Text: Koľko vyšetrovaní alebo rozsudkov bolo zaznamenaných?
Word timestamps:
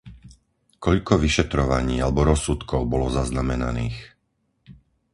Koľko 0.85 1.13
vyšetrovaní 1.23 1.95
alebo 2.03 2.21
rozsudkov 2.31 2.81
bolo 2.93 3.07
zaznamenaných? 3.17 3.97